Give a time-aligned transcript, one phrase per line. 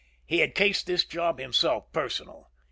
[0.25, 2.49] He had cased this job himself personal.